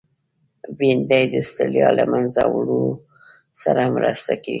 [0.77, 2.81] بېنډۍ د ستړیا له منځه وړلو
[3.61, 4.49] سره مرسته کوي